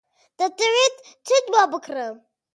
دەتەوێت 0.39 0.95
چیت 1.25 1.45
بۆ 1.51 1.61
بکڕم؟ 1.71 2.15